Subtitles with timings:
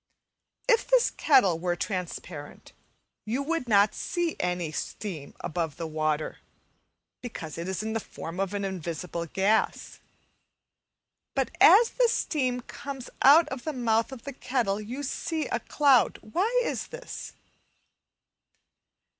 [0.67, 2.73] If this kettle were transparent
[3.23, 6.39] you would not see any steam above the water,
[7.21, 9.99] because it is in the form of an invisible gas.
[11.35, 15.59] But as the steam comes out of the mouth of the kettle you see a
[15.59, 16.17] cloud.
[16.21, 17.33] Why is this?